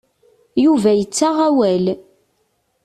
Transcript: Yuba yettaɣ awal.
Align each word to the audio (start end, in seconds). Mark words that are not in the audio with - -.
Yuba 0.63 0.91
yettaɣ 0.93 1.35
awal. 1.47 1.85